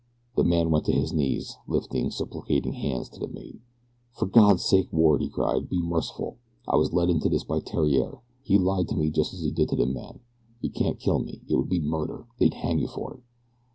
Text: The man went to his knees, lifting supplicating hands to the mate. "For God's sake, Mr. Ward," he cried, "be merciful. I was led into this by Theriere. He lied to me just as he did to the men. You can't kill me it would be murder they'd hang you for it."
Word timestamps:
The 0.35 0.43
man 0.43 0.71
went 0.71 0.85
to 0.87 0.91
his 0.93 1.13
knees, 1.13 1.57
lifting 1.67 2.09
supplicating 2.09 2.73
hands 2.73 3.07
to 3.09 3.19
the 3.19 3.27
mate. 3.27 3.61
"For 4.13 4.25
God's 4.25 4.65
sake, 4.65 4.87
Mr. 4.89 4.93
Ward," 4.93 5.21
he 5.21 5.29
cried, 5.29 5.69
"be 5.69 5.79
merciful. 5.79 6.37
I 6.67 6.75
was 6.77 6.91
led 6.91 7.11
into 7.11 7.29
this 7.29 7.43
by 7.43 7.59
Theriere. 7.59 8.17
He 8.41 8.57
lied 8.57 8.87
to 8.87 8.95
me 8.95 9.11
just 9.11 9.31
as 9.31 9.43
he 9.43 9.51
did 9.51 9.69
to 9.69 9.75
the 9.75 9.85
men. 9.85 10.21
You 10.59 10.71
can't 10.71 10.97
kill 10.99 11.19
me 11.19 11.43
it 11.47 11.55
would 11.55 11.69
be 11.69 11.79
murder 11.81 12.25
they'd 12.39 12.55
hang 12.55 12.79
you 12.79 12.87
for 12.87 13.13
it." 13.13 13.19